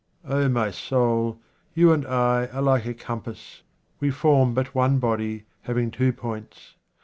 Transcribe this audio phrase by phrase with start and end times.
[0.25, 1.39] O my soul,
[1.75, 3.61] you and I are like a compass.
[3.99, 6.73] We form but one body, having two points.